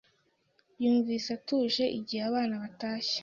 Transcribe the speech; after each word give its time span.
Yumvise 0.81 1.27
atuje 1.37 1.83
igihe 1.97 2.21
abana 2.29 2.55
batashye. 2.63 3.19